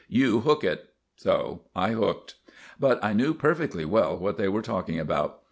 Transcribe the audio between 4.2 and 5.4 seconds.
they were talking about.